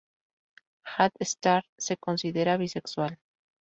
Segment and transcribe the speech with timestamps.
[0.83, 3.19] Jade Starr se considera bisexual.